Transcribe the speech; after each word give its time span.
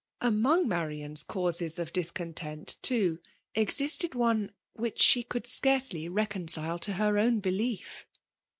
'Among 0.21 0.67
Marianas 0.67 1.21
causes 1.21 1.77
of 1.77 1.93
discontent, 1.93 2.77
toc^ 2.81 3.19
existed 3.53 4.15
one, 4.15 4.49
whidi 4.75 4.95
dbe 4.97 5.29
could 5.29 5.45
scarcely 5.45 6.09
reconcik 6.09 6.79
to 6.81 6.93
her 6.93 7.19
own 7.19 7.39
belief. 7.39 8.07